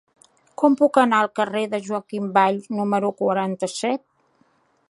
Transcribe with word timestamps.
Com 0.61 0.77
puc 0.79 0.97
anar 1.01 1.19
al 1.25 1.29
carrer 1.41 1.63
de 1.75 1.81
Joaquim 1.89 2.33
Valls 2.39 2.67
número 2.81 3.15
quaranta-set? 3.23 4.07